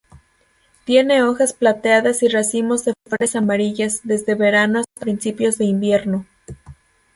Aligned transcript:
Tiene 0.83 1.21
hojas 1.21 1.53
plateadas 1.53 2.23
y 2.23 2.27
racimos 2.27 2.83
de 2.85 2.93
flores 3.07 3.35
amarillas 3.35 3.99
desde 4.03 4.33
verano 4.33 4.79
hasta 4.79 4.99
principios 5.01 5.59
de 5.59 5.65
invierno. 5.65 6.25